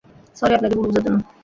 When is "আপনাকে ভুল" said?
0.55-0.87